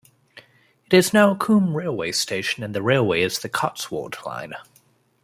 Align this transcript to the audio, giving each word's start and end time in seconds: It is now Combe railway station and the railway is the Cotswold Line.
It 0.87 0.95
is 0.95 1.13
now 1.13 1.35
Combe 1.35 1.77
railway 1.77 2.11
station 2.13 2.63
and 2.63 2.73
the 2.73 2.81
railway 2.81 3.21
is 3.21 3.37
the 3.37 3.49
Cotswold 3.49 4.17
Line. 4.25 4.53